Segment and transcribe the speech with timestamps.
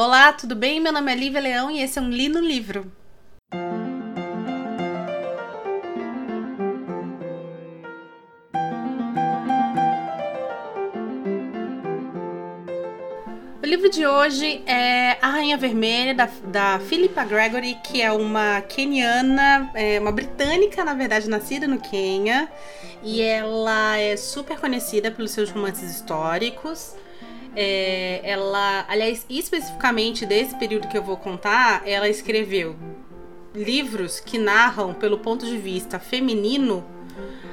[0.00, 0.78] Olá, tudo bem?
[0.78, 2.86] Meu nome é Lívia Leão e esse é um Li no Livro.
[13.60, 18.60] O livro de hoje é A Rainha Vermelha, da, da Philippa Gregory, que é uma
[18.60, 22.48] keniana, é uma britânica, na verdade, nascida no Quênia.
[23.02, 26.94] E ela é super conhecida pelos seus romances históricos.
[27.56, 32.76] É, ela, aliás, especificamente desse período que eu vou contar, ela escreveu
[33.54, 36.84] livros que narram, pelo ponto de vista feminino,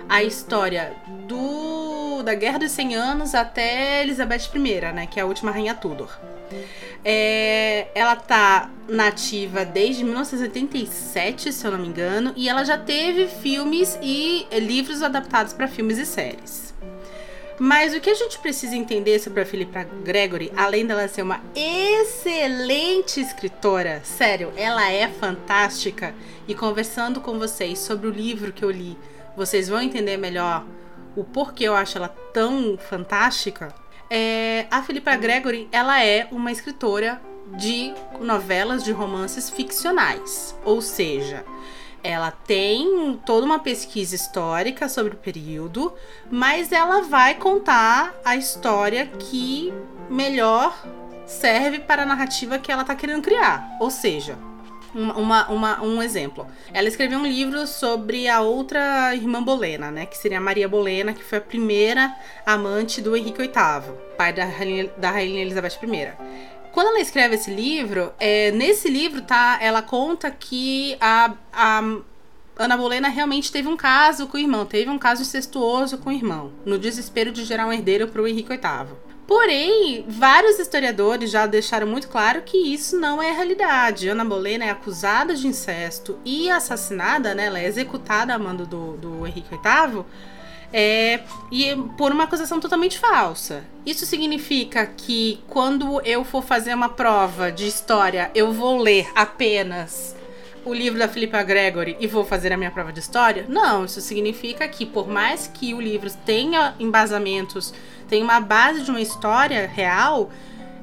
[0.07, 0.93] a história
[1.27, 5.75] do da Guerra dos 100 Anos até Elizabeth I, né, que é a última rainha
[5.75, 6.09] Tudor.
[7.03, 13.27] É, ela tá nativa desde 1987, se eu não me engano, e ela já teve
[13.27, 16.64] filmes e livros adaptados para filmes e séries.
[17.57, 21.41] Mas o que a gente precisa entender sobre a Philippa Gregory, além dela ser uma
[21.55, 26.13] excelente escritora, sério, ela é fantástica.
[26.47, 28.97] E conversando com vocês sobre o livro que eu li,
[29.37, 30.65] vocês vão entender melhor
[31.15, 33.73] o porquê eu acho ela tão fantástica.
[34.09, 37.21] É, a Philippa Gregory, ela é uma escritora
[37.57, 41.45] de novelas de romances ficcionais, ou seja,
[42.05, 45.91] ela tem toda uma pesquisa histórica sobre o período,
[46.29, 49.73] mas ela vai contar a história que
[50.07, 50.77] melhor
[51.25, 53.75] serve para a narrativa que ela está querendo criar.
[53.79, 54.37] Ou seja,
[54.93, 56.47] uma, uma, um exemplo.
[56.71, 60.05] Ela escreveu um livro sobre a outra irmã Bolena, né?
[60.05, 64.45] Que seria a Maria Bolena, que foi a primeira amante do Henrique VIII, pai da
[64.45, 66.13] rainha, da rainha Elizabeth I.
[66.75, 69.57] Quando ela escreve esse livro, é, nesse livro, tá?
[69.61, 71.79] Ela conta que a, a
[72.57, 76.11] Ana Bolena realmente teve um caso com o irmão, teve um caso incestuoso com o
[76.11, 78.93] irmão, no desespero de gerar um herdeiro para o Henrique VIII.
[79.25, 84.09] Porém, vários historiadores já deixaram muito claro que isso não é realidade.
[84.09, 87.45] Ana Bolena é acusada de incesto e assassinada, né?
[87.45, 90.03] Ela é executada a mando do, do Henrique VIII
[90.73, 91.21] é,
[91.51, 93.63] e por uma acusação totalmente falsa.
[93.85, 100.15] Isso significa que quando eu for fazer uma prova de história, eu vou ler apenas
[100.65, 103.45] o livro da Philippa Gregory e vou fazer a minha prova de história?
[103.47, 107.71] Não, isso significa que por mais que o livro tenha embasamentos,
[108.09, 110.31] tenha uma base de uma história real,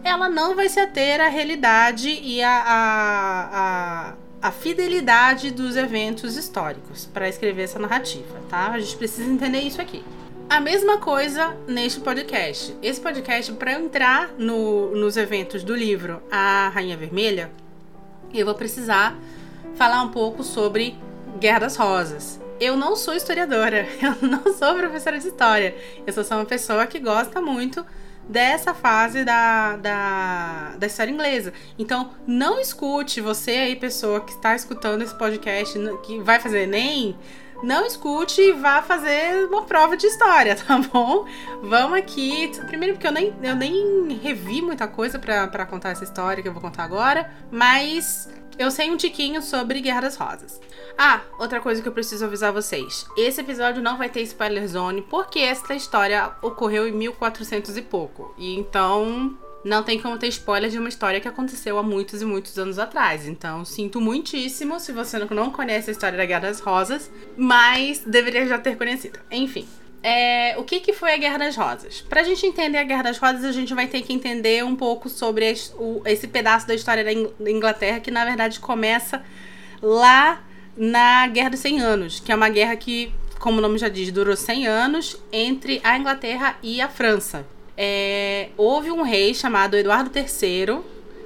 [0.05, 6.37] ela não vai se ater à realidade e à, à, à, a fidelidade dos eventos
[6.37, 8.73] históricos para escrever essa narrativa, tá?
[8.73, 10.05] A gente precisa entender isso aqui.
[10.51, 12.77] A mesma coisa neste podcast.
[12.83, 17.53] Esse podcast, para entrar no, nos eventos do livro A Rainha Vermelha,
[18.35, 19.17] eu vou precisar
[19.77, 20.99] falar um pouco sobre
[21.39, 22.41] Guerra das Rosas.
[22.59, 25.77] Eu não sou historiadora, eu não sou professora de história.
[26.05, 27.87] Eu sou só uma pessoa que gosta muito
[28.29, 31.53] dessa fase da, da, da história inglesa.
[31.79, 37.17] Então, não escute você aí, pessoa que está escutando esse podcast, que vai fazer Enem,
[37.63, 41.27] não escute e vá fazer uma prova de história, tá bom?
[41.63, 42.51] Vamos aqui.
[42.67, 46.53] Primeiro, porque eu nem, eu nem revi muita coisa para contar essa história que eu
[46.53, 48.29] vou contar agora, mas
[48.59, 50.61] eu sei um tiquinho sobre Guerra das Rosas.
[50.99, 53.07] Ah, outra coisa que eu preciso avisar vocês.
[53.17, 58.35] Esse episódio não vai ter spoiler zone, porque essa história ocorreu em 1400 e pouco.
[58.37, 62.25] E então não tem como ter spoiler de uma história que aconteceu há muitos e
[62.25, 63.27] muitos anos atrás.
[63.27, 68.47] Então, sinto muitíssimo se você não conhece a história da Guerra das Rosas, mas deveria
[68.47, 69.21] já ter conhecido.
[69.31, 69.67] Enfim,
[70.03, 72.01] é, o que, que foi a Guerra das Rosas?
[72.01, 74.75] Para a gente entender a Guerra das Rosas, a gente vai ter que entender um
[74.75, 79.23] pouco sobre o, esse pedaço da história da Inglaterra, que na verdade começa
[79.81, 80.43] lá
[80.77, 84.11] na Guerra dos 100 Anos, que é uma guerra que, como o nome já diz,
[84.11, 87.47] durou 100 anos entre a Inglaterra e a França.
[87.85, 90.83] É, houve um rei chamado Eduardo III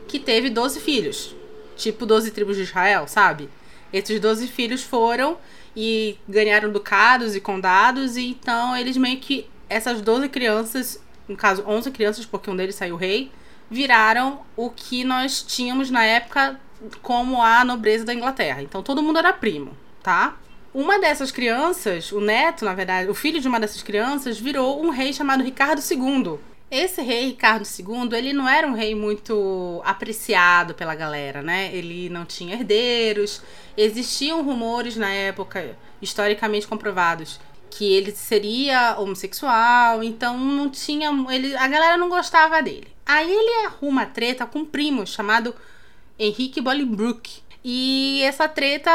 [0.08, 1.36] que teve 12 filhos,
[1.76, 3.50] tipo 12 tribos de Israel, sabe?
[3.92, 5.36] Esses 12 filhos foram
[5.76, 9.46] e ganharam ducados e condados, e então eles meio que.
[9.68, 13.30] Essas 12 crianças, no caso 11 crianças, porque um deles saiu rei,
[13.70, 16.58] viraram o que nós tínhamos na época
[17.02, 18.62] como a nobreza da Inglaterra.
[18.62, 20.38] Então todo mundo era primo, tá?
[20.72, 24.90] Uma dessas crianças, o neto, na verdade, o filho de uma dessas crianças, virou um
[24.90, 26.38] rei chamado Ricardo II.
[26.68, 31.70] Esse rei Ricardo II, ele não era um rei muito apreciado pela galera, né?
[31.72, 33.40] Ele não tinha herdeiros.
[33.76, 37.38] Existiam rumores na época, historicamente comprovados,
[37.70, 42.88] que ele seria homossexual, então não tinha, ele, a galera não gostava dele.
[43.04, 45.54] Aí ele arruma treta com um primo chamado
[46.18, 47.45] Henrique Bolingbroke.
[47.68, 48.92] E essa treta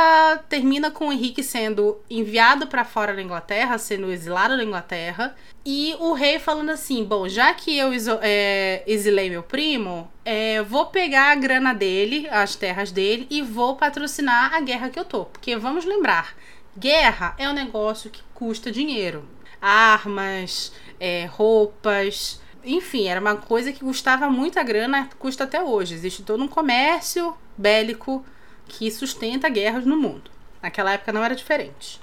[0.48, 5.36] termina com o Henrique sendo enviado para fora da Inglaterra, sendo exilado da Inglaterra,
[5.66, 7.90] e o rei falando assim: bom, já que eu
[8.22, 13.76] é, exilei meu primo, é, vou pegar a grana dele, as terras dele, e vou
[13.76, 15.26] patrocinar a guerra que eu tô.
[15.26, 16.34] Porque vamos lembrar:
[16.80, 19.28] guerra é um negócio que custa dinheiro.
[19.62, 25.94] Armas, é, roupas, enfim, era uma coisa que custava muita grana, custa até hoje.
[25.94, 28.24] Existe todo um comércio bélico
[28.72, 30.32] que sustenta guerras no mundo.
[30.62, 32.00] Naquela época não era diferente.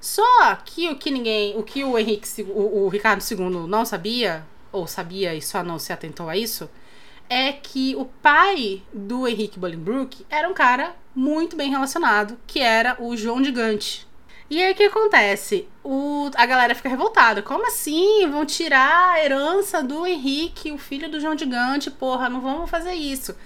[0.00, 4.44] Só que o que ninguém, o que o Henrique, o, o Ricardo II não sabia,
[4.72, 6.68] ou sabia e só não se atentou a isso,
[7.28, 12.96] é que o pai do Henrique Bolingbroke era um cara muito bem relacionado, que era
[12.98, 14.08] o João de Gante.
[14.48, 15.68] E aí o que acontece?
[15.84, 17.40] O, a galera fica revoltada.
[17.40, 18.28] Como assim?
[18.28, 21.88] Vão tirar a herança do Henrique, o filho do João de Gante?
[21.88, 23.36] Porra, não vamos fazer isso.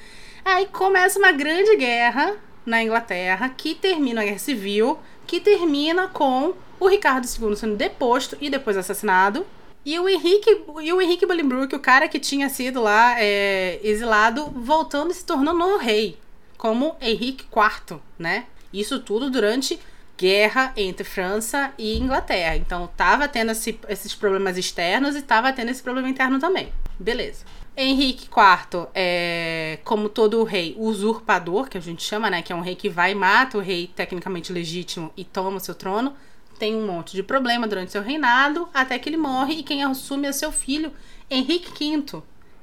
[0.42, 6.54] Aí começa uma grande guerra na Inglaterra, que termina a Guerra Civil, que termina com
[6.80, 9.46] o Ricardo II sendo deposto e depois assassinado.
[9.84, 14.46] E o Henrique, e o Henrique Bolingbroke, o cara que tinha sido lá é, exilado,
[14.46, 16.18] voltando e se tornando novo rei,
[16.56, 18.46] como Henrique IV, né?
[18.72, 19.78] Isso tudo durante
[20.16, 22.56] guerra entre França e Inglaterra.
[22.56, 26.72] Então tava tendo esse, esses problemas externos e tava tendo esse problema interno também.
[26.98, 27.44] Beleza.
[27.76, 32.40] Henrique IV é, como todo rei, usurpador, que a gente chama, né?
[32.40, 35.74] Que é um rei que vai e mata o rei tecnicamente legítimo e toma seu
[35.74, 36.14] trono.
[36.58, 40.28] Tem um monte de problema durante seu reinado, até que ele morre e quem assume
[40.28, 40.92] é seu filho,
[41.28, 42.22] Henrique V.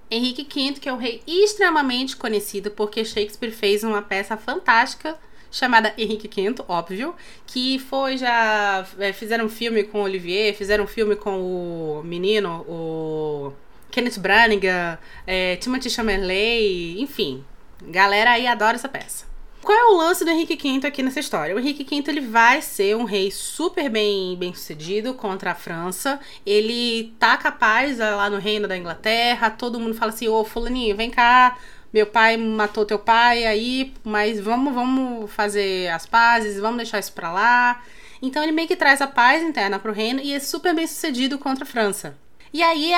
[0.10, 5.18] Henrique V, que é um rei extremamente conhecido porque Shakespeare fez uma peça fantástica
[5.52, 7.14] chamada Henrique V, óbvio,
[7.46, 8.88] que foi já.
[8.98, 13.54] É, fizeram um filme com o Olivier, fizeram um filme com o menino, o
[13.92, 14.98] Kenneth Branagh,
[15.28, 17.44] é, Timothy Chalamet, enfim.
[17.84, 19.30] Galera aí adora essa peça.
[19.62, 21.56] Qual é o lance do Henrique V aqui nessa história?
[21.56, 26.20] O Henrique V ele vai ser um rei super bem, bem sucedido contra a França.
[26.44, 29.52] Ele tá capaz lá no reino da Inglaterra.
[29.52, 31.60] Todo mundo fala assim: Ô, Fulaninho, vem cá.
[31.94, 37.12] Meu pai matou teu pai aí, mas vamos, vamos fazer as pazes, vamos deixar isso
[37.14, 37.84] pra lá.
[38.22, 41.38] Então ele meio que traz a paz interna pro reino e é super bem sucedido
[41.38, 42.18] contra a França.
[42.54, 42.92] E aí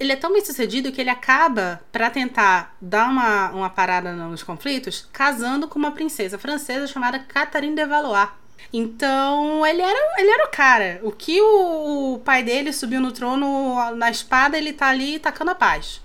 [0.00, 4.42] ele é tão bem sucedido que ele acaba, para tentar dar uma, uma parada nos
[4.42, 8.28] conflitos, casando com uma princesa francesa chamada Catherine de Valois.
[8.72, 11.00] Então, ele era, ele era o cara.
[11.02, 15.50] O que o, o pai dele subiu no trono na espada, ele tá ali tacando
[15.50, 16.00] a paz.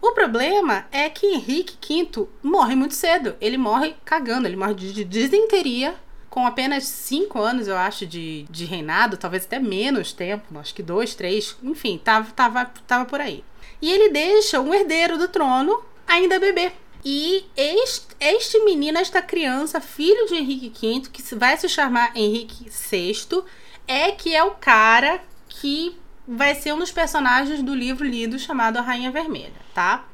[0.00, 3.34] O problema é que Henrique V morre muito cedo.
[3.40, 5.94] Ele morre cagando, ele morre de, de desenteria
[6.32, 10.82] com apenas cinco anos, eu acho, de, de reinado, talvez até menos tempo, acho que
[10.82, 13.44] dois, três, enfim, tava, tava, tava por aí.
[13.82, 16.72] E ele deixa um herdeiro do trono ainda bebê.
[17.04, 22.64] E este, este menino, esta criança, filho de Henrique V, que vai se chamar Henrique
[22.70, 23.42] VI,
[23.86, 25.94] é que é o cara que
[26.26, 30.06] vai ser um dos personagens do livro lido chamado A Rainha Vermelha, tá?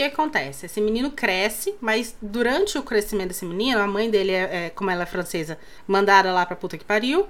[0.00, 0.64] Que acontece?
[0.64, 4.90] Esse menino cresce, mas durante o crescimento desse menino, a mãe dele, é, é como
[4.90, 7.26] ela é francesa, mandaram lá pra puta que pariu.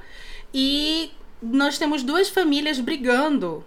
[0.54, 1.10] E
[1.42, 3.64] nós temos duas famílias brigando.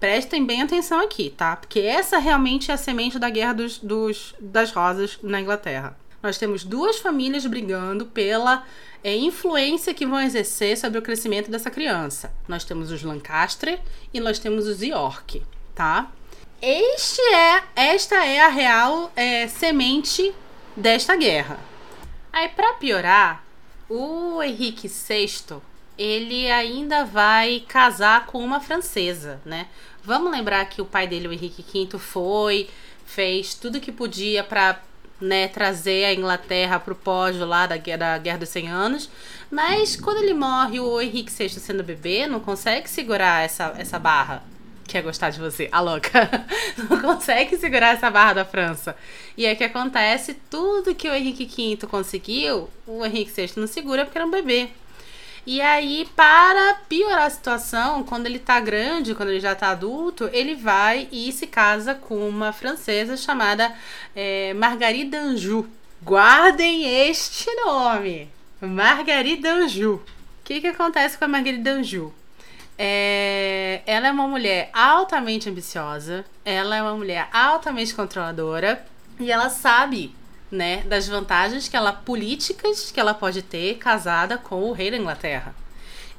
[0.00, 1.54] Prestem bem atenção aqui, tá?
[1.54, 5.96] Porque essa realmente é a semente da guerra dos, dos das rosas na Inglaterra.
[6.20, 8.66] Nós temos duas famílias brigando pela
[9.04, 12.34] é, influência que vão exercer sobre o crescimento dessa criança.
[12.48, 13.78] Nós temos os Lancaster
[14.12, 15.40] e nós temos os York,
[15.72, 16.10] tá?
[16.62, 20.34] Este é, esta é a real é, semente
[20.76, 21.58] desta guerra.
[22.30, 23.42] Aí, para piorar,
[23.88, 25.56] o Henrique VI
[25.96, 29.68] ele ainda vai casar com uma francesa, né?
[30.04, 32.68] Vamos lembrar que o pai dele, o Henrique V, foi,
[33.06, 34.82] fez tudo que podia para
[35.18, 39.10] né, trazer a Inglaterra pro pódio lá da, da Guerra dos 100 Anos.
[39.50, 44.42] Mas quando ele morre, o Henrique VI sendo bebê, não consegue segurar essa, essa barra
[44.90, 46.28] quer gostar de você, a louca,
[46.90, 48.96] não consegue segurar essa barra da França.
[49.36, 50.34] E o que acontece?
[50.50, 54.68] Tudo que o Henrique V conseguiu, o Henrique VI não segura porque era um bebê.
[55.46, 60.28] E aí, para piorar a situação, quando ele tá grande, quando ele já tá adulto,
[60.32, 63.72] ele vai e se casa com uma francesa chamada
[64.14, 65.66] é, Margarida Anjou.
[66.02, 68.28] Guardem este nome!
[68.60, 69.96] Margarida Anjou.
[69.96, 70.02] O
[70.44, 72.12] que, que acontece com a Margarida Anjou?
[72.82, 78.82] É, ela é uma mulher altamente ambiciosa, ela é uma mulher altamente controladora
[79.18, 80.14] e ela sabe,
[80.50, 84.96] né, das vantagens que ela políticas que ela pode ter casada com o rei da
[84.96, 85.54] Inglaterra.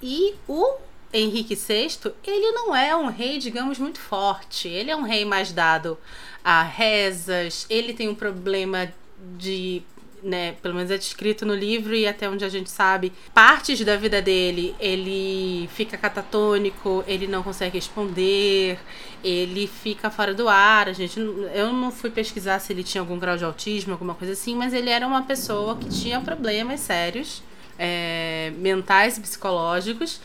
[0.04, 0.76] E o
[1.12, 4.68] Henrique VI, ele não é um rei, digamos, muito forte.
[4.68, 5.98] Ele é um rei mais dado
[6.44, 8.94] a rezas, ele tem um problema
[9.36, 9.82] de
[10.24, 13.96] né, pelo menos é descrito no livro e até onde a gente sabe, partes da
[13.96, 18.80] vida dele, ele fica catatônico, ele não consegue responder,
[19.24, 20.90] ele fica fora do ar.
[20.90, 24.34] A gente, eu não fui pesquisar se ele tinha algum grau de autismo, alguma coisa
[24.34, 27.44] assim, mas ele era uma pessoa que tinha problemas sérios,
[27.78, 30.20] é, mentais e psicológicos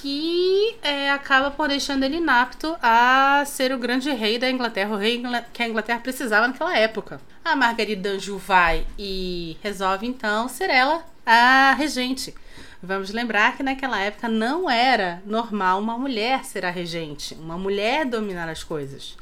[0.00, 4.96] que é, acaba por deixando ele inapto a ser o grande rei da Inglaterra, o
[4.96, 7.20] rei que a Inglaterra precisava naquela época.
[7.44, 12.34] A Margarida d'Anjou vai e resolve então ser ela a regente.
[12.80, 18.04] Vamos lembrar que naquela época não era normal uma mulher ser a regente, uma mulher
[18.06, 19.16] dominar as coisas.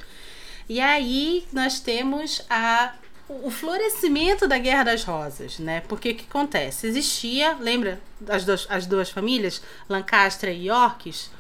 [0.69, 2.93] E aí nós temos a
[3.29, 5.83] o florescimento da Guerra das Rosas, né?
[5.89, 6.87] Porque o que acontece?
[6.87, 11.31] Existia, lembra as duas, as duas famílias, Lancaster e Yorks?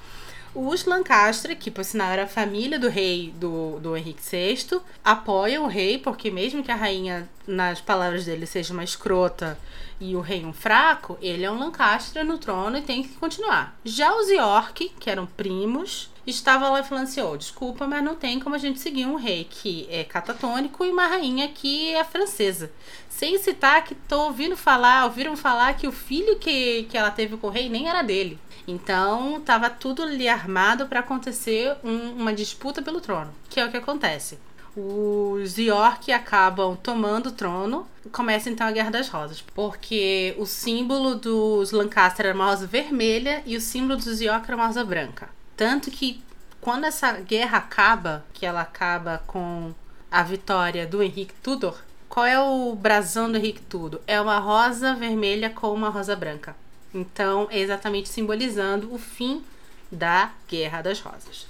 [0.58, 5.64] Os Lancaster, que por sinal era a família do rei do, do Henrique VI, apoiam
[5.64, 9.58] o rei, porque mesmo que a rainha, nas palavras dele, seja uma escrota
[10.00, 13.78] e o rei um fraco, ele é um Lancaster no trono e tem que continuar.
[13.84, 18.40] Já os York, que eram primos, estava lá falando assim: oh, desculpa, mas não tem
[18.40, 22.72] como a gente seguir um rei que é catatônico e uma rainha que é francesa.
[23.10, 27.36] Sem citar que tô ouvindo falar, ouviram falar que o filho que, que ela teve
[27.36, 28.38] com o rei nem era dele.
[28.66, 33.70] Então, tava tudo ali armado para acontecer um, uma disputa pelo trono, que é o
[33.70, 34.38] que acontece.
[34.76, 37.86] Os York acabam tomando o trono.
[38.12, 43.42] Começa então a Guerra das Rosas, porque o símbolo dos Lancaster era uma rosa vermelha
[43.46, 45.30] e o símbolo dos York era uma rosa branca.
[45.56, 46.22] Tanto que
[46.60, 49.72] quando essa guerra acaba, que ela acaba com
[50.10, 54.00] a vitória do Henrique Tudor, qual é o brasão do Henrique Tudor?
[54.06, 56.54] É uma rosa vermelha com uma rosa branca.
[56.94, 59.44] Então, é exatamente simbolizando o fim
[59.90, 61.46] da Guerra das Rosas.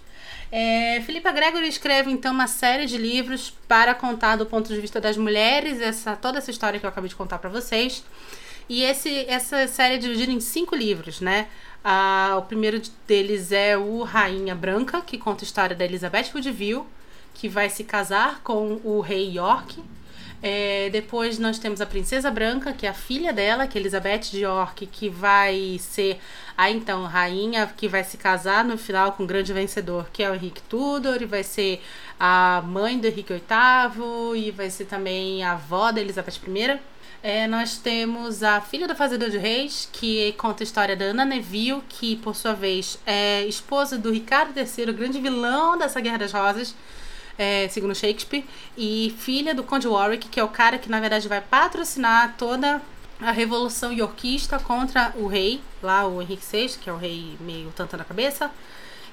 [0.50, 5.00] É, Filipa Gregory escreve então uma série de livros para contar do ponto de vista
[5.00, 8.04] das mulheres essa toda essa história que eu acabei de contar para vocês.
[8.68, 11.48] E esse, essa série é dividida em cinco livros, né?
[11.84, 16.82] Ah, o primeiro deles é o Rainha Branca, que conta a história da Elizabeth Woodville,
[17.32, 19.80] que vai se casar com o rei York.
[20.42, 24.30] É, depois nós temos a Princesa Branca, que é a filha dela, que é Elizabeth
[24.30, 26.20] de York, que vai ser
[26.56, 30.30] a então rainha que vai se casar no final com o grande vencedor, que é
[30.30, 31.82] o Henrique Tudor, e vai ser
[32.18, 36.78] a mãe do Henrique VIII, e vai ser também a avó da Elizabeth I.
[37.22, 41.24] É, nós temos a filha do Fazedor de Reis, que conta a história da Ana
[41.24, 46.32] Neville, que por sua vez é esposa do Ricardo III, grande vilão dessa Guerra das
[46.32, 46.74] Rosas,
[47.38, 48.44] é, segundo Shakespeare,
[48.76, 52.80] e filha do Conde Warwick, que é o cara que na verdade vai patrocinar toda
[53.20, 57.72] a revolução yorkista contra o rei, lá o Henrique VI, que é o rei meio
[57.74, 58.50] tanto na cabeça.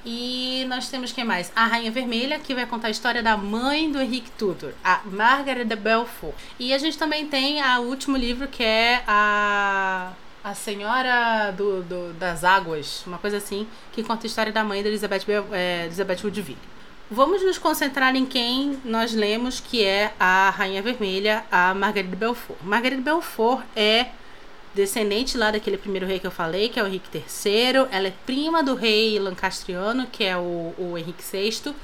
[0.06, 1.50] E nós temos quem mais?
[1.56, 5.64] A Rainha Vermelha, que vai contar a história da mãe do Henrique Tudor, a Margaret
[5.64, 6.36] de Belfort.
[6.60, 10.12] E a gente também tem o último livro, que é a
[10.44, 14.84] a Senhora do, do, das Águas, uma coisa assim, que conta a história da mãe
[14.84, 15.22] da Elizabeth,
[15.54, 16.58] é, Elizabeth Woodville.
[17.12, 22.16] Vamos nos concentrar em quem nós lemos, que é a Rainha Vermelha, a Margaret de
[22.16, 22.60] Belfort.
[22.64, 24.08] Margaret de Belfort é
[24.74, 27.88] descendente lá daquele primeiro rei que eu falei, que é o Henrique III.
[27.92, 31.76] Ela é prima do rei lancastriano, que é o, o Henrique VI.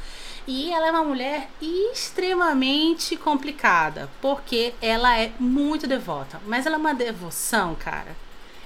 [0.47, 6.41] E ela é uma mulher extremamente complicada, porque ela é muito devota.
[6.47, 8.15] Mas ela é uma devoção, cara.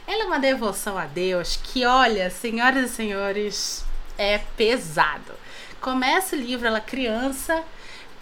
[0.07, 3.83] Ela é uma devoção a Deus que, olha, senhoras e senhores,
[4.17, 5.42] é pesado.
[5.83, 7.61] Começa o livro, ela criança,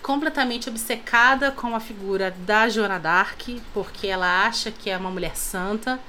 [0.01, 5.37] completamente obcecada com a figura da Joana d'Arc, porque ela acha que é uma mulher
[5.37, 5.99] santa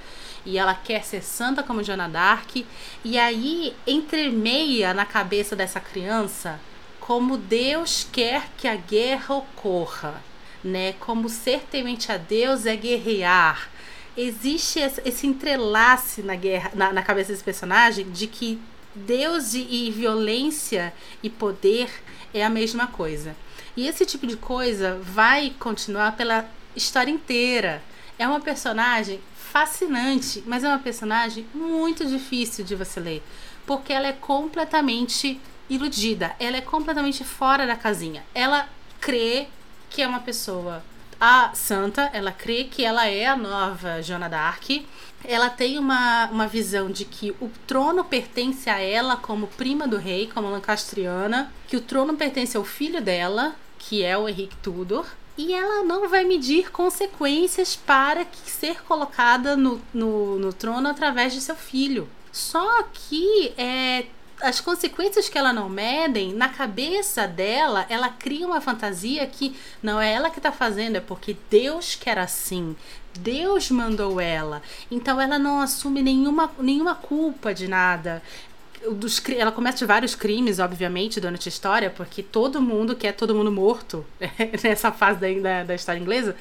[0.47, 2.65] e ela quer ser santa como Joana d'Arc.
[3.05, 6.59] E aí entremeia na cabeça dessa criança
[6.99, 10.23] como Deus quer que a guerra ocorra,
[10.65, 10.95] né?
[11.01, 13.69] Como ser temente a Deus é guerrear.
[14.17, 18.59] Existe esse entrelace na guerra, na, na cabeça desse personagem de que
[18.95, 21.89] Deus e, e violência e poder
[22.33, 23.35] é a mesma coisa.
[23.77, 26.45] E esse tipo de coisa vai continuar pela
[26.77, 27.83] história inteira.
[28.19, 33.23] É uma personagem fascinante, mas é uma personagem muito difícil de você ler,
[33.67, 38.25] porque ela é completamente iludida, ela é completamente fora da casinha.
[38.35, 38.69] Ela
[39.01, 39.49] crê
[39.91, 40.83] que é uma pessoa
[41.25, 44.85] a santa, ela crê que ela é a nova Joana d'Arc.
[45.23, 49.99] Ela tem uma, uma visão de que o trono pertence a ela como prima do
[49.99, 55.07] rei, como lancastriana, que o trono pertence ao filho dela, que é o Henrique Tudor,
[55.39, 61.41] e ela não vai medir consequências para ser colocada no, no, no trono através de
[61.41, 62.09] seu filho.
[62.33, 64.07] Só que é,
[64.43, 70.01] as consequências que ela não medem, na cabeça dela, ela cria uma fantasia que não
[70.01, 72.77] é ela que está fazendo, é porque Deus quer assim.
[73.19, 74.63] Deus mandou ela.
[74.91, 78.23] Então ela não assume nenhuma, nenhuma culpa de nada.
[78.91, 83.53] Dos, ela comete vários crimes, obviamente, durante a história, porque todo mundo quer todo mundo
[83.53, 84.05] morto
[84.63, 86.35] nessa fase da, da, da história inglesa.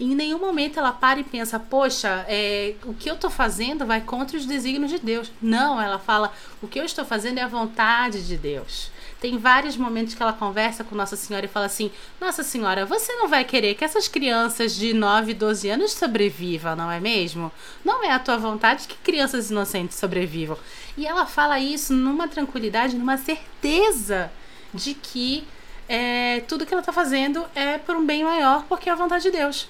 [0.00, 4.00] Em nenhum momento ela para e pensa, poxa, é, o que eu estou fazendo vai
[4.00, 5.30] contra os desígnios de Deus.
[5.42, 8.90] Não, ela fala, o que eu estou fazendo é a vontade de Deus.
[9.20, 13.12] Tem vários momentos que ela conversa com Nossa Senhora e fala assim: Nossa Senhora, você
[13.16, 17.52] não vai querer que essas crianças de 9, 12 anos sobrevivam, não é mesmo?
[17.84, 20.56] Não é a tua vontade que crianças inocentes sobrevivam.
[20.96, 24.32] E ela fala isso numa tranquilidade, numa certeza
[24.72, 25.46] de que
[25.86, 29.24] é, tudo que ela está fazendo é por um bem maior, porque é a vontade
[29.24, 29.68] de Deus.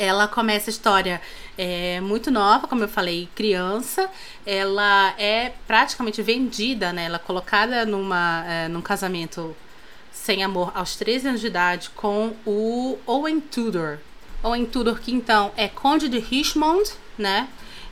[0.00, 1.20] Ela começa a história
[1.58, 4.08] é, muito nova, como eu falei, criança.
[4.46, 7.04] Ela é praticamente vendida, né?
[7.04, 9.54] Ela é colocada numa, é, num casamento
[10.10, 13.98] sem amor aos 13 anos de idade com o Owen Tudor.
[14.42, 17.46] Owen Tudor, que então é conde de Richmond, né?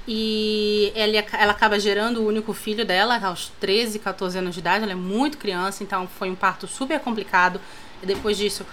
[0.07, 4.83] E ele, ela acaba gerando o único filho dela aos 13, 14 anos de idade.
[4.83, 7.61] Ela é muito criança, então foi um parto super complicado.
[8.03, 8.65] E depois disso,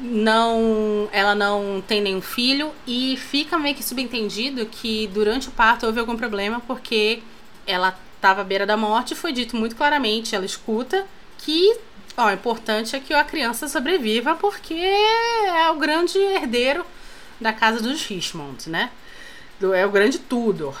[0.00, 5.86] não ela não tem nenhum filho e fica meio que subentendido que durante o parto
[5.86, 7.22] houve algum problema porque
[7.66, 11.06] ela estava à beira da morte foi dito muito claramente, ela escuta
[11.38, 11.78] que
[12.16, 16.84] ó, o importante é que a criança sobreviva porque é o grande herdeiro
[17.40, 18.90] da casa dos Richmond, né?
[19.74, 20.80] É o grande Tudor.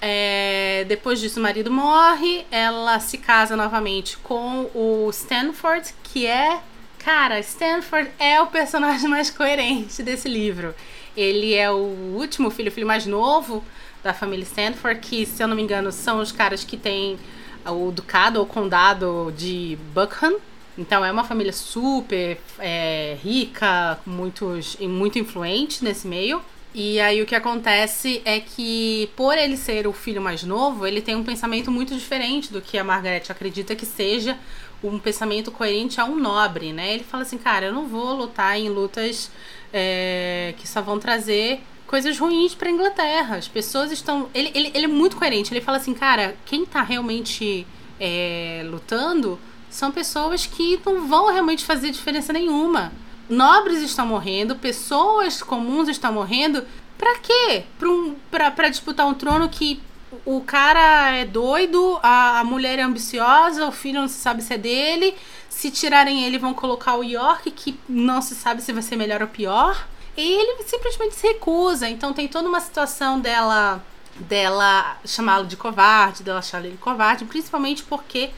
[0.00, 6.60] É, depois disso, o marido morre, ela se casa novamente com o Stanford, que é
[6.98, 10.74] Cara, Stanford é o personagem mais coerente desse livro.
[11.16, 13.64] Ele é o último filho, o filho mais novo
[14.02, 17.18] da família Stanford, que, se eu não me engano, são os caras que têm
[17.66, 20.36] o ducado ou condado de Buckham.
[20.76, 26.40] Então é uma família super é, rica, muitos, muito influente nesse meio.
[26.80, 31.02] E aí o que acontece é que, por ele ser o filho mais novo, ele
[31.02, 34.38] tem um pensamento muito diferente do que a Margaret acredita que seja
[34.80, 36.94] um pensamento coerente a um nobre, né?
[36.94, 39.28] Ele fala assim, cara, eu não vou lutar em lutas
[39.72, 43.34] é, que só vão trazer coisas ruins para Inglaterra.
[43.34, 44.30] As pessoas estão.
[44.32, 45.52] Ele, ele, ele é muito coerente.
[45.52, 47.66] Ele fala assim, cara, quem tá realmente
[47.98, 49.36] é, lutando
[49.68, 52.92] são pessoas que não vão realmente fazer diferença nenhuma.
[53.28, 56.64] Nobres estão morrendo, pessoas comuns estão morrendo.
[56.96, 57.64] Pra quê?
[57.78, 59.80] Pra, um, pra, pra disputar um trono que
[60.24, 64.54] o cara é doido, a, a mulher é ambiciosa, o filho não se sabe se
[64.54, 65.14] é dele.
[65.48, 69.20] Se tirarem ele, vão colocar o York, que não se sabe se vai ser melhor
[69.20, 69.86] ou pior.
[70.16, 71.88] E ele simplesmente se recusa.
[71.88, 73.82] Então tem toda uma situação dela
[74.20, 78.30] dela chamá-lo de covarde, dela achar ele covarde, principalmente porque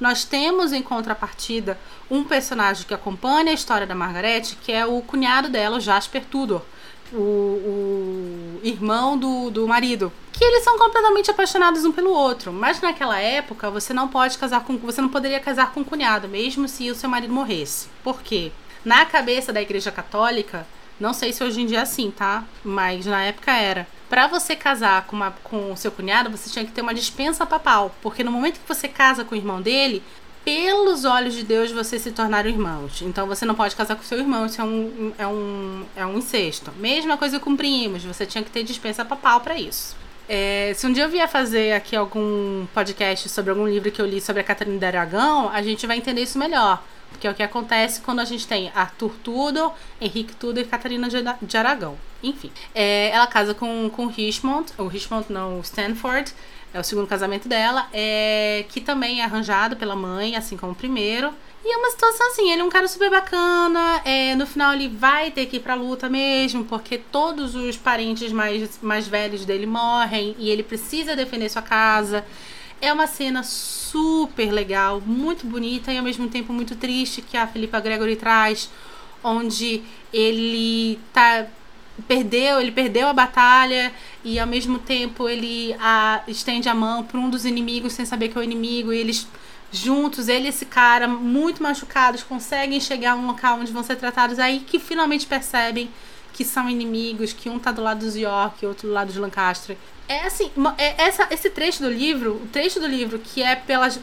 [0.00, 1.78] nós temos em contrapartida
[2.10, 6.24] um personagem que acompanha a história da Margaret, que é o cunhado dela, o Jasper
[6.24, 6.62] Tudor
[7.12, 10.12] o, o irmão do, do marido.
[10.32, 12.52] Que eles são completamente apaixonados um pelo outro.
[12.52, 14.76] Mas naquela época você não pode casar com.
[14.78, 17.88] Você não poderia casar com um cunhado, mesmo se o seu marido morresse.
[18.02, 18.52] Por quê?
[18.84, 20.66] Na cabeça da igreja católica,
[20.98, 22.44] não sei se hoje em dia é assim, tá?
[22.64, 23.86] Mas na época era.
[24.08, 27.44] Para você casar com, uma, com o seu cunhado, você tinha que ter uma dispensa
[27.44, 27.94] papal.
[28.02, 30.02] Porque no momento que você casa com o irmão dele,
[30.44, 33.02] pelos olhos de Deus vocês se tornaram irmãos.
[33.02, 36.18] Então você não pode casar com seu irmão, isso é um, é um, é um
[36.18, 36.72] incesto.
[36.78, 39.96] Mesma coisa com primos, você tinha que ter dispensa papal para isso.
[40.28, 44.06] É, se um dia eu vier fazer aqui algum podcast sobre algum livro que eu
[44.06, 46.80] li sobre a Catarina de Aragão, a gente vai entender isso melhor.
[47.16, 51.08] Porque é o que acontece quando a gente tem Arthur Tudor, Henrique Tudor e Catarina
[51.08, 51.96] de Aragão.
[52.22, 56.32] Enfim, é, ela casa com, com Richmond, o Richmond não, Stanford,
[56.74, 60.74] é o segundo casamento dela, é, que também é arranjado pela mãe, assim como o
[60.74, 61.32] primeiro.
[61.64, 64.88] E é uma situação assim, ele é um cara super bacana, é, no final ele
[64.88, 69.66] vai ter que ir pra luta mesmo, porque todos os parentes mais, mais velhos dele
[69.66, 72.24] morrem e ele precisa defender sua casa.
[72.80, 77.46] É uma cena super legal, muito bonita e ao mesmo tempo muito triste que a
[77.46, 78.70] Filipa Gregory traz,
[79.24, 81.46] onde ele tá
[82.06, 87.18] perdeu, ele perdeu a batalha e ao mesmo tempo ele a, estende a mão para
[87.18, 89.26] um dos inimigos sem saber que é o inimigo e eles
[89.72, 93.96] juntos, ele e esse cara muito machucados conseguem chegar a um local onde vão ser
[93.96, 95.90] tratados aí que finalmente percebem
[96.36, 99.76] que são inimigos, que um tá do lado dos York outro do lado de Lancaster.
[100.06, 103.98] É assim, é essa, esse trecho do livro, o trecho do livro que é pelas,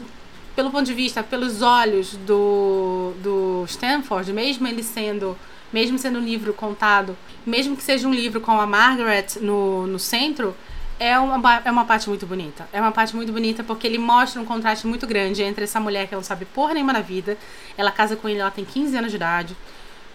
[0.56, 5.38] pelo ponto de vista, pelos olhos do, do Stanford, mesmo ele sendo
[5.72, 9.98] mesmo sendo um livro contado, mesmo que seja um livro com a Margaret no, no
[9.98, 10.54] centro,
[11.00, 12.68] é, é uma, é uma parte muito bonita.
[12.72, 16.06] É uma parte muito bonita porque ele mostra um contraste muito grande entre essa mulher
[16.06, 17.36] que não sabe porra nenhuma na vida.
[17.76, 19.56] Ela casa com ele, ela tem 15 anos de idade.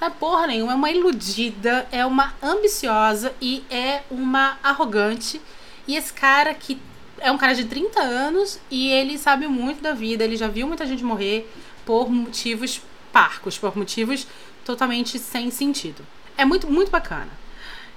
[0.02, 5.42] É porra nenhuma, é uma iludida, é uma ambiciosa e é uma arrogante.
[5.88, 6.80] E esse cara que
[7.20, 10.68] é um cara de 30 anos e ele sabe muito da vida, ele já viu
[10.68, 11.52] muita gente morrer
[11.86, 12.82] por motivos
[13.12, 14.26] parcos, por motivos
[14.64, 16.06] totalmente sem sentido.
[16.38, 17.30] É muito, muito bacana.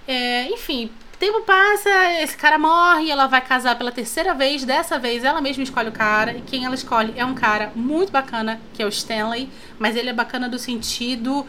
[0.08, 0.90] É, enfim,
[1.22, 1.88] tempo passa,
[2.20, 4.64] esse cara morre, ela vai casar pela terceira vez.
[4.64, 6.32] Dessa vez ela mesma escolhe o cara.
[6.32, 9.48] E quem ela escolhe é um cara muito bacana, que é o Stanley.
[9.78, 11.46] Mas ele é bacana do sentido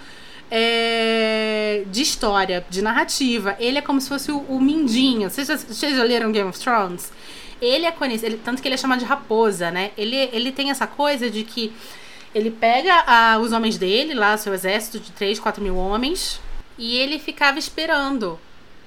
[0.56, 3.56] é, de história, de narrativa.
[3.60, 5.28] Ele é como se fosse o, o Mindinho.
[5.28, 7.12] Vocês já, vocês já leram Game of Thrones?
[7.60, 9.89] Ele é conhecido, ele, tanto que ele é chamado de raposa, né?
[9.98, 11.74] Ele, ele tem essa coisa de que
[12.36, 16.39] ele pega a, os homens dele, lá, seu exército de 3, 4 mil homens,
[16.78, 18.39] e ele ficava esperando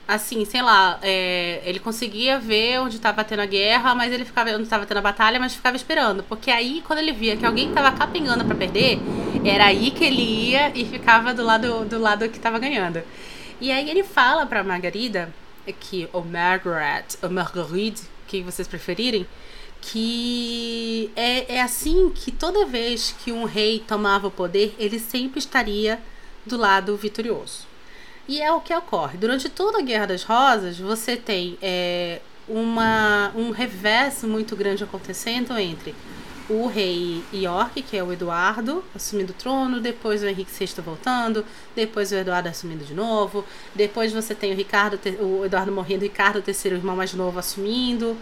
[0.06, 4.50] assim, sei lá, é, ele conseguia ver onde estava tendo a guerra, mas ele ficava
[4.50, 7.70] onde estava tendo a batalha, mas ficava esperando, porque aí quando ele via que alguém
[7.70, 9.00] estava capengando para perder,
[9.48, 13.02] era aí que ele ia e ficava do lado do lado que estava ganhando.
[13.60, 15.32] E aí ele fala para Margarida
[15.80, 19.26] que ou Margaret, ou Marguerite, que vocês preferirem,
[19.80, 25.38] que é, é assim que toda vez que um rei tomava o poder, ele sempre
[25.38, 26.00] estaria
[26.44, 27.66] do lado vitorioso.
[28.28, 29.16] E é o que ocorre.
[29.16, 35.56] Durante toda a Guerra das Rosas, você tem é, uma, um reverso muito grande acontecendo
[35.58, 35.94] entre
[36.48, 41.44] o rei York, que é o Eduardo, assumindo o trono, depois o Henrique VI voltando,
[41.74, 46.04] depois o Eduardo assumindo de novo, depois você tem o Ricardo, o Eduardo morrendo, o
[46.04, 48.16] Ricardo III, o irmão mais novo, assumindo.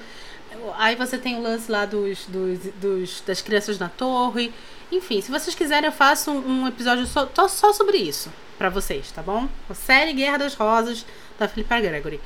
[0.76, 4.52] Aí você tem o lance lá dos, dos, dos das crianças na torre.
[4.90, 9.10] Enfim, se vocês quiserem, eu faço um, um episódio só, só sobre isso para vocês,
[9.10, 9.48] tá bom?
[9.68, 11.04] A série Guerra das Rosas
[11.38, 12.20] da Philippa Gregory.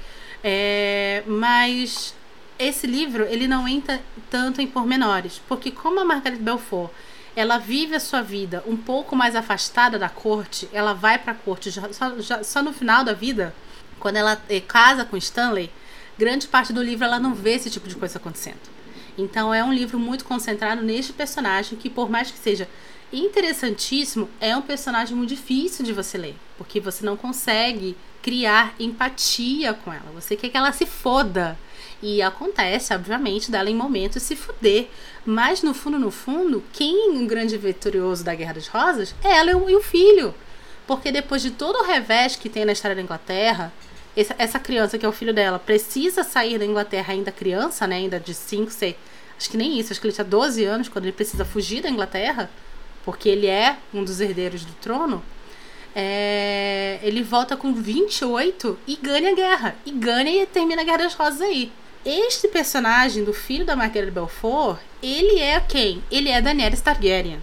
[0.44, 2.14] É, mas
[2.58, 6.90] esse livro ele não entra tanto em pormenores, porque como a Margaret Belfort
[7.36, 11.36] ela vive a sua vida um pouco mais afastada da corte, ela vai para a
[11.36, 13.54] corte já, só, já, só no final da vida,
[14.00, 15.70] quando ela é, casa com Stanley,
[16.18, 18.58] grande parte do livro ela não vê esse tipo de coisa acontecendo.
[19.16, 22.68] Então é um livro muito concentrado neste personagem que por mais que seja
[23.12, 29.72] interessantíssimo, é um personagem muito difícil de você ler, porque você não consegue criar empatia
[29.72, 30.10] com ela.
[30.14, 31.58] Você quer que ela se foda.
[32.02, 34.88] E acontece, obviamente, dela em momentos se fuder.
[35.26, 39.32] Mas no fundo, no fundo, quem é o grande vitorioso da Guerra das Rosas é
[39.32, 40.34] ela e o filho.
[40.86, 43.72] Porque depois de todo o revés que tem na história da Inglaterra,
[44.16, 47.96] essa criança que é o filho dela precisa sair da Inglaterra ainda criança, né?
[47.96, 48.94] Ainda de 5, 6.
[49.36, 51.88] Acho que nem isso, acho que ele tinha 12 anos quando ele precisa fugir da
[51.88, 52.50] Inglaterra
[53.08, 55.22] porque ele é um dos herdeiros do trono,
[55.96, 59.76] é, ele volta com 28 e ganha a guerra.
[59.86, 61.72] E ganha e termina a Guerra das Rosas aí.
[62.10, 66.02] Este personagem do filho da Marguerite Belfort, ele é quem?
[66.10, 67.38] Ele é Daenerys Targaryen.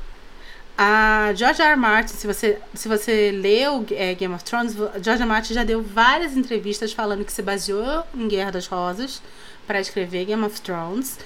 [0.76, 1.74] A George R.
[1.74, 1.80] R.
[1.80, 4.74] Martin, se você, se você leu é, Game of Thrones,
[5.04, 5.26] George R.
[5.26, 9.22] Martin já deu várias entrevistas falando que se baseou em Guerra das Rosas
[9.68, 11.20] para escrever Game of Thrones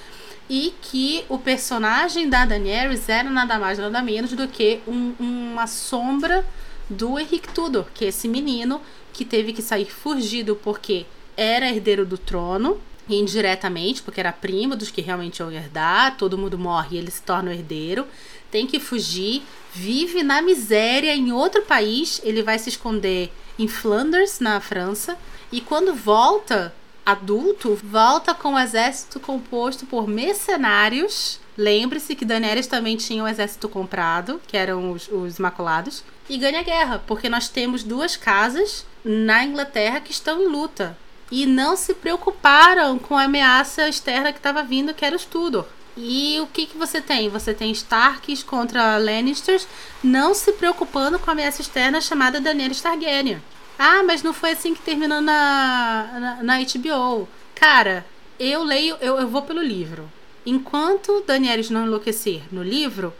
[0.49, 5.65] e que o personagem da Daenerys era nada mais nada menos do que um, uma
[5.65, 6.45] sombra
[6.89, 8.81] do Henrique Tudor, que é esse menino
[9.13, 11.05] que teve que sair fugido porque
[11.37, 16.57] era herdeiro do trono, indiretamente, porque era primo dos que realmente iam herdar, todo mundo
[16.57, 18.05] morre e ele se torna o herdeiro,
[18.51, 19.43] tem que fugir,
[19.73, 25.17] vive na miséria em outro país, ele vai se esconder em Flanders, na França,
[25.51, 26.73] e quando volta,
[27.05, 31.39] adulto volta com um exército composto por mercenários.
[31.57, 36.59] Lembre-se que Daenerys também tinha um exército comprado, que eram os, os Imaculados, e ganha
[36.59, 40.95] a guerra, porque nós temos duas casas na Inglaterra que estão em luta
[41.31, 45.65] e não se preocuparam com a ameaça externa que estava vindo, que era os Tudor.
[45.95, 47.29] E o que, que você tem?
[47.29, 49.67] Você tem Starks contra Lannisters,
[50.03, 53.41] não se preocupando com a ameaça externa chamada Daenerys Targaryen.
[53.77, 57.27] Ah, mas não foi assim que terminou na, na, na HBO.
[57.55, 58.05] Cara,
[58.39, 60.09] eu leio, eu, eu vou pelo livro.
[60.45, 63.13] Enquanto Danielis não enlouquecer no livro,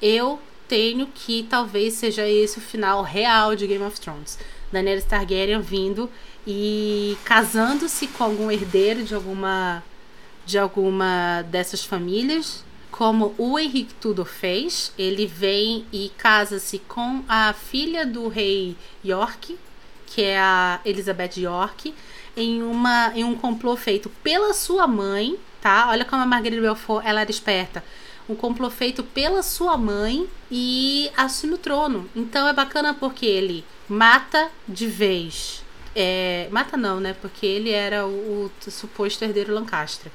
[0.00, 4.38] eu tenho que talvez seja esse o final real de Game of Thrones.
[4.70, 6.08] Daenerys Targaryen vindo
[6.46, 9.82] e casando-se com algum herdeiro de alguma
[10.46, 14.92] de alguma dessas famílias, como o Henrique Tudor fez.
[14.96, 19.58] Ele vem e casa-se com a filha do rei York,
[20.06, 21.92] que é a Elizabeth York,
[22.36, 25.88] em, uma, em um complô feito pela sua mãe, tá?
[25.90, 27.82] Olha como a Marguerite Belfort ela era esperta.
[28.30, 32.08] Um complô feito pela sua mãe e assume o trono.
[32.14, 35.64] Então é bacana porque ele mata de vez
[35.96, 37.16] É, mata não, né?
[37.20, 40.12] Porque ele era o, o suposto herdeiro Lancaster.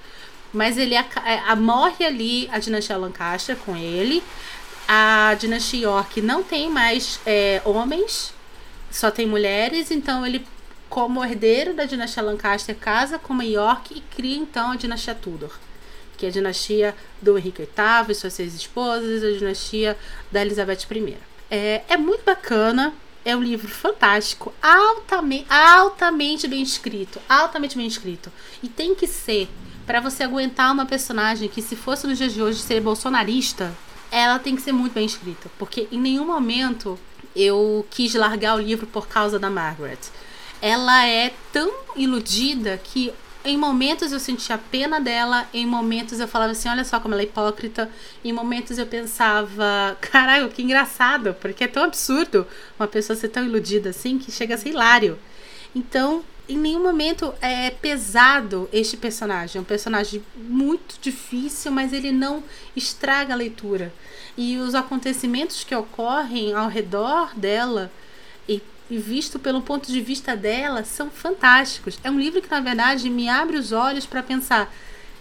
[0.53, 1.05] Mas ele a,
[1.47, 4.23] a, morre ali a dinastia Lancaster com ele.
[4.87, 8.33] A dinastia York não tem mais é, homens,
[8.89, 9.91] só tem mulheres.
[9.91, 10.47] Então ele,
[10.89, 15.51] como herdeiro da dinastia Lancaster, casa com uma York e cria então a dinastia Tudor.
[16.17, 19.97] Que é a dinastia do Henrique VIII e suas seis esposas, a dinastia
[20.31, 21.17] da Elizabeth I.
[21.49, 22.93] É, é muito bacana.
[23.23, 28.31] É um livro fantástico, altamente, altamente bem escrito, altamente bem escrito.
[28.61, 29.49] E tem que ser
[29.85, 33.75] para você aguentar uma personagem que se fosse nos dias de hoje ser bolsonarista,
[34.11, 36.99] ela tem que ser muito bem escrita, porque em nenhum momento
[37.35, 39.99] eu quis largar o livro por causa da Margaret.
[40.61, 43.13] Ela é tão iludida que
[43.45, 47.21] em momentos eu sentia pena dela, em momentos eu falava assim, olha só como ela
[47.21, 47.89] é hipócrita,
[48.23, 52.47] em momentos eu pensava, caralho, que engraçado, porque é tão absurdo
[52.79, 55.19] uma pessoa ser tão iludida assim que chega a ser hilário.
[55.75, 59.57] Então, em nenhum momento é pesado este personagem.
[59.59, 62.43] É um personagem muito difícil, mas ele não
[62.75, 63.91] estraga a leitura.
[64.37, 67.91] E os acontecimentos que ocorrem ao redor dela
[68.89, 71.99] e visto pelo ponto de vista dela são fantásticos.
[72.03, 74.73] É um livro que, na verdade, me abre os olhos para pensar: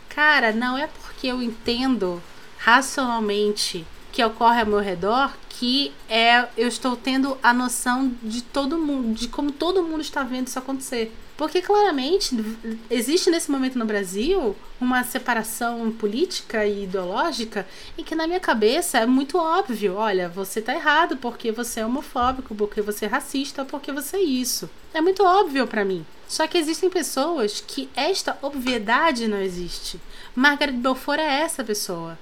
[0.09, 2.23] cara, não é porque eu entendo
[2.59, 8.77] racionalmente que ocorre ao meu redor que é eu estou tendo a noção de todo
[8.77, 11.15] mundo, de como todo mundo está vendo isso acontecer.
[11.37, 12.37] Porque claramente
[12.89, 17.67] existe nesse momento no Brasil uma separação política e ideológica
[17.99, 21.87] em que na minha cabeça é muito óbvio, olha, você tá errado porque você é
[21.87, 24.71] homofóbico, porque você é racista, porque você é isso.
[24.93, 26.07] É muito óbvio para mim.
[26.29, 30.01] Só que existem pessoas que esta obviedade não existe.
[30.35, 32.19] Margaret Belfort é essa pessoa.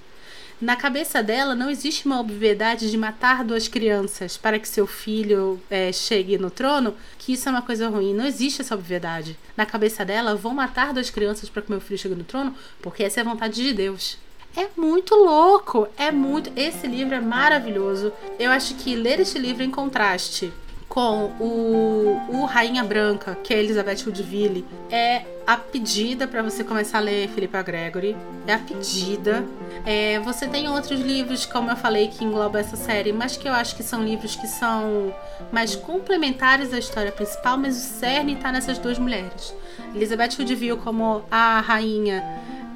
[0.62, 5.61] Na cabeça dela não existe uma obviedade de matar duas crianças para que seu filho
[5.68, 8.14] é, chegue no trono, que isso é uma coisa ruim.
[8.14, 9.37] Não existe essa obviedade.
[9.57, 13.03] Na cabeça dela, vou matar duas crianças para que meu filho chegue no trono, porque
[13.03, 14.18] essa é a vontade de Deus.
[14.57, 16.53] É muito louco, é muito.
[16.55, 18.12] Esse livro é maravilhoso.
[18.38, 20.53] Eu acho que ler este livro em contraste
[20.92, 26.98] com o, o Rainha Branca, que é Elizabeth Woodville, é a pedida para você começar
[26.98, 28.14] a ler Philippa Gregory.
[28.46, 29.42] É a pedida.
[29.87, 33.55] É, você tem outros livros, como eu falei, que englobam essa série, mas que eu
[33.55, 35.14] acho que são livros que são
[35.50, 39.55] mais complementares à história principal, mas o cerne está nessas duas mulheres.
[39.94, 42.22] Elizabeth Woodville como a rainha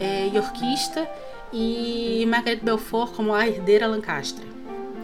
[0.01, 1.07] é, yorkista
[1.53, 4.56] e Margaret Belfort como a herdeira Lancaster.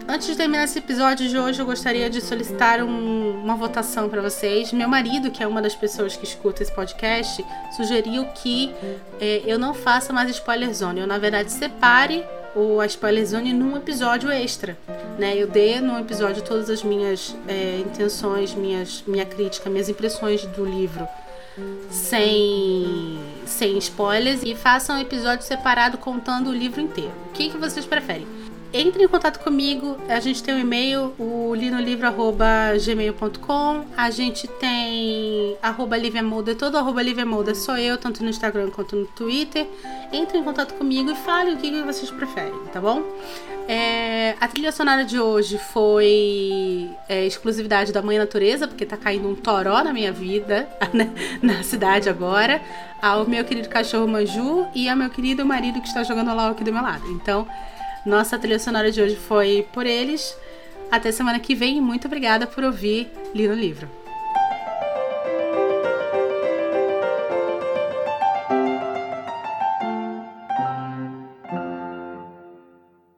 [0.07, 4.21] Antes de terminar esse episódio de hoje, eu gostaria de solicitar um, uma votação para
[4.21, 4.73] vocês.
[4.73, 7.43] Meu marido, que é uma das pessoas que escuta esse podcast,
[7.75, 8.73] sugeriu que
[9.19, 10.99] é, eu não faça mais spoiler zone.
[10.99, 14.77] Eu, na verdade, separe o, a spoiler zone num episódio extra.
[15.17, 15.37] Né?
[15.37, 20.65] Eu dê num episódio todas as minhas é, intenções, minhas, minha crítica, minhas impressões do
[20.65, 21.07] livro
[21.89, 27.13] sem, sem spoilers e faça um episódio separado contando o livro inteiro.
[27.29, 28.27] O que, que vocês preferem?
[28.73, 29.95] Entre em contato comigo.
[30.09, 33.85] A gente tem o um e-mail, o linolivro.gmail.com.
[33.95, 39.05] A gente tem arroba Molder, todo arroba Molder sou eu, tanto no Instagram quanto no
[39.05, 39.67] Twitter.
[40.11, 43.03] Entre em contato comigo e fale o que vocês preferem, tá bom?
[43.67, 49.29] É, a trilha sonora de hoje foi é, exclusividade da Mãe Natureza, porque tá caindo
[49.29, 51.09] um toró na minha vida, né,
[51.41, 52.61] na cidade agora.
[53.01, 56.63] Ao meu querido cachorro Manju e ao meu querido marido que está jogando lá aqui
[56.63, 57.09] do meu lado.
[57.11, 57.47] Então,
[58.05, 60.37] nossa trilha sonora de hoje foi por eles.
[60.91, 64.02] Até semana que vem e muito obrigada por ouvir Li no Livro.